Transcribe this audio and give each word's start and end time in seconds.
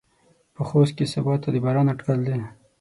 په 0.55 0.61
خوست 0.67 0.93
کې 0.97 1.05
سباته 1.13 1.49
د 1.53 1.57
باران 1.65 1.87
اټکل 1.93 2.19
دى. 2.27 2.37